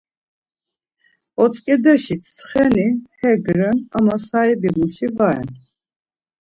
[1.43, 2.87] Otzǩedeşi tsxeni
[3.19, 5.49] hek ren ama sahibimuşi va ren.